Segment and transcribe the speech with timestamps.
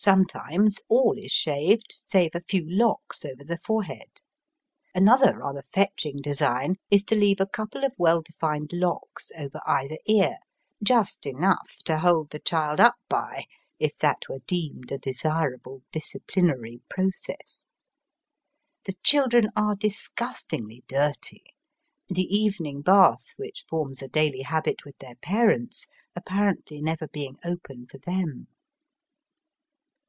[0.00, 4.20] Sometimes all is shaved save a few locks over the forehead.
[4.94, 9.98] Another rather fetching design is to leave a couple^ of well defined locks over either
[10.06, 10.36] ear,
[10.84, 13.46] just enough to hold the child up by
[13.80, 17.68] if that were deemed a desirable disciplinary process.
[18.84, 21.42] The children are disgustingly dirty,
[22.06, 27.36] the even ing .bath which forms a daily habit with their parents apparently never being
[27.44, 28.46] open for them.